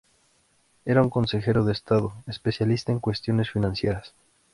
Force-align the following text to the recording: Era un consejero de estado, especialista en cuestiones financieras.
Era 0.83 1.03
un 1.03 1.11
consejero 1.11 1.63
de 1.63 1.73
estado, 1.73 2.15
especialista 2.25 2.91
en 2.91 2.99
cuestiones 2.99 3.51
financieras. 3.51 4.15